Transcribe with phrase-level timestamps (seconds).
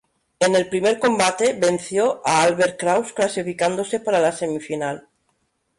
[0.45, 5.07] En el primer combate venció a Albert Kraus clasificándose para la semifinal.